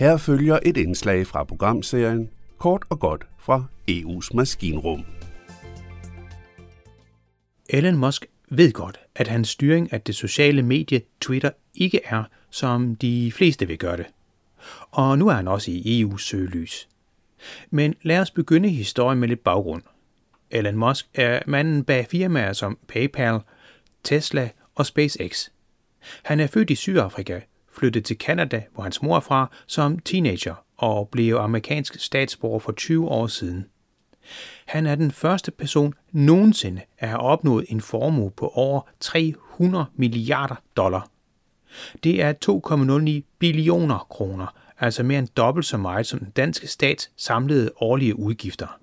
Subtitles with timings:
[0.00, 5.04] Her følger et indslag fra programserien Kort og godt fra EU's maskinrum.
[7.68, 12.96] Elon Musk ved godt, at hans styring af det sociale medie Twitter ikke er, som
[12.96, 14.06] de fleste vil gøre det.
[14.90, 16.88] Og nu er han også i EU's søgelys.
[17.70, 19.82] Men lad os begynde historien med lidt baggrund.
[20.50, 23.40] Elon Musk er manden bag firmaer som PayPal,
[24.04, 25.48] Tesla og SpaceX.
[26.22, 27.40] Han er født i Sydafrika,
[27.72, 32.72] flyttede til Canada, hvor hans mor er fra, som teenager og blev amerikansk statsborger for
[32.72, 33.66] 20 år siden.
[34.66, 40.54] Han er den første person nogensinde at have opnået en formue på over 300 milliarder
[40.76, 41.08] dollar.
[42.04, 42.32] Det er
[43.24, 48.18] 2,09 billioner kroner, altså mere end dobbelt så meget som den danske stats samlede årlige
[48.18, 48.80] udgifter.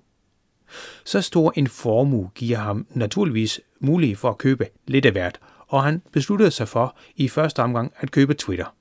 [1.04, 5.84] Så stor en formue giver ham naturligvis mulighed for at købe lidt af hvert, og
[5.84, 8.74] han besluttede sig for i første omgang at købe Twitter.